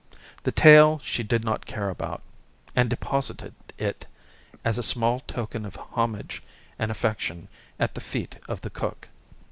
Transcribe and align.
The 0.41 0.51
tail 0.51 0.99
she 1.03 1.21
did 1.21 1.43
not 1.43 1.67
care 1.67 1.91
about, 1.91 2.23
and 2.75 2.89
deposited 2.89 3.53
it, 3.77 4.07
as 4.65 4.79
a 4.79 4.81
small 4.81 5.19
token 5.19 5.63
of 5.63 5.75
homage 5.75 6.41
and 6.79 6.89
affection, 6.89 7.47
at 7.79 7.93
the 7.93 8.01
feet 8.01 8.37
of 8.49 8.61
the 8.61 8.71
cook. 8.71 9.09